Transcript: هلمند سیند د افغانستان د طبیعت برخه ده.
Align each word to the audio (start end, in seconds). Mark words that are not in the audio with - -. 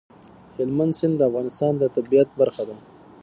هلمند 0.57 0.93
سیند 0.99 1.15
د 1.17 1.21
افغانستان 1.29 1.73
د 1.77 1.83
طبیعت 1.95 2.29
برخه 2.39 2.63
ده. 2.69 2.75